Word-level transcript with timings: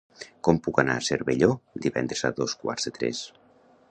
Com 0.45 0.59
puc 0.67 0.79
anar 0.83 0.95
a 1.01 1.03
Cervelló 1.07 1.51
divendres 1.85 2.25
a 2.29 2.33
dos 2.41 2.55
quarts 2.65 2.89
de 2.89 2.97
tres? 2.99 3.23